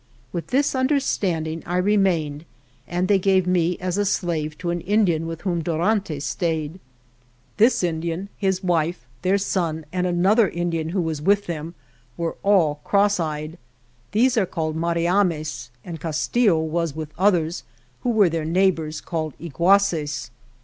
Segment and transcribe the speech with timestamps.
[0.33, 2.45] With this understanding I remained,
[2.87, 6.79] and they gave me as a slave to an Indian with whom Dor antes stayed.
[7.57, 11.21] This Indian, his wife, their 81 THE JOURNEY OF son and another Indian who was
[11.21, 11.75] with them
[12.17, 13.59] were all cross eyed.
[14.11, 17.63] These are called Mari ames, and Castillo was with others,
[18.01, 20.31] who were their neighbors, called Iguaces.